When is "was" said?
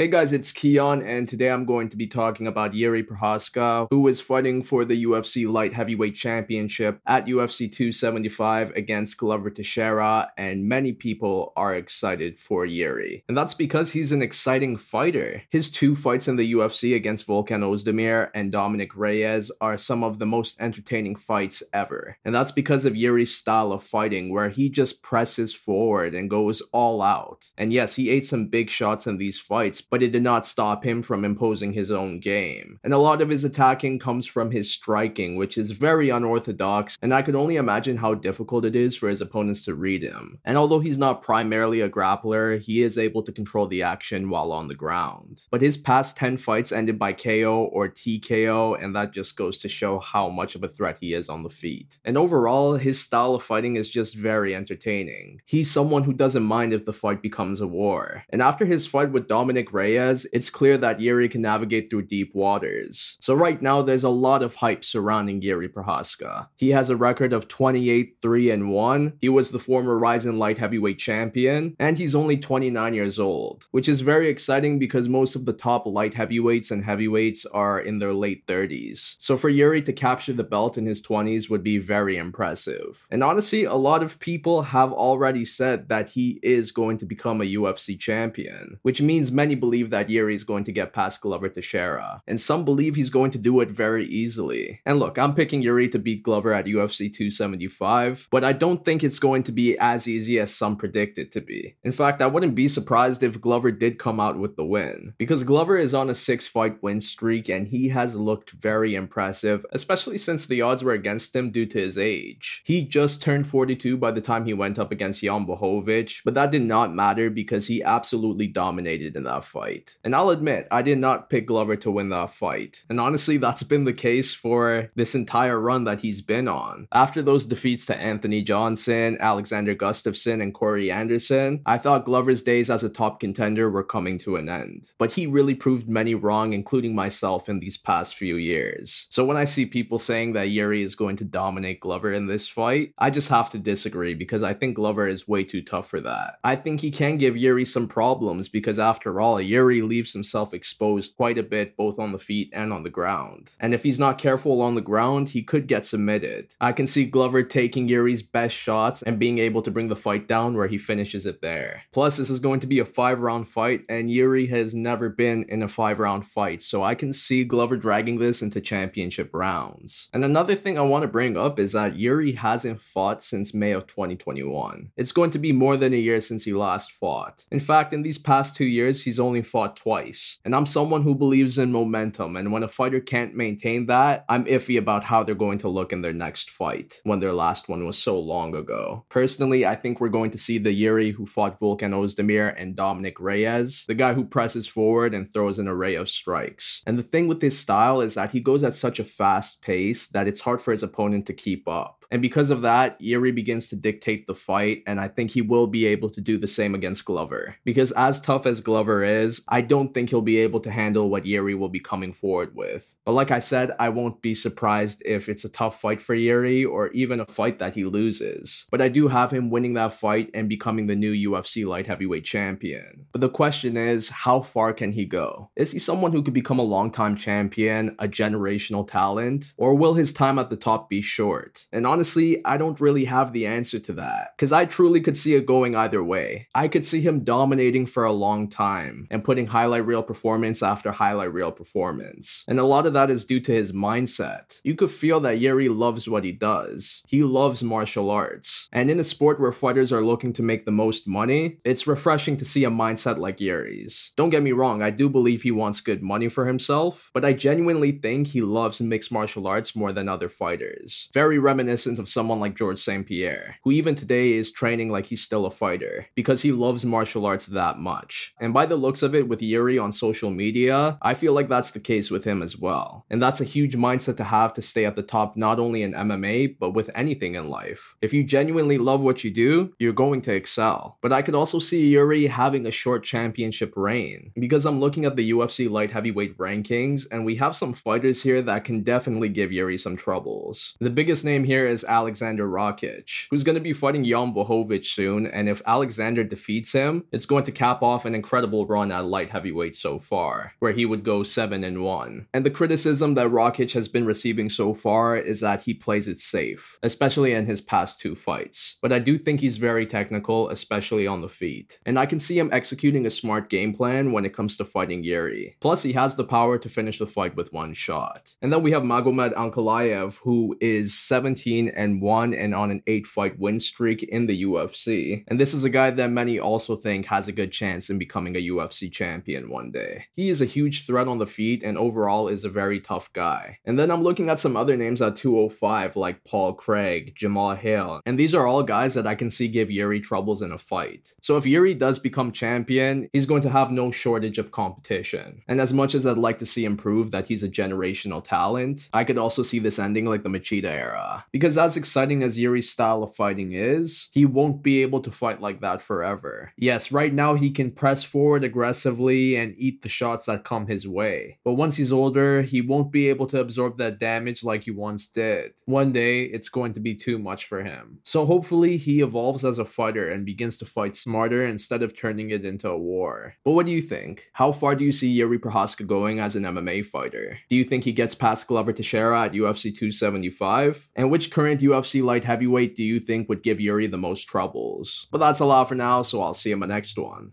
69.28-69.50, 187.86-187.98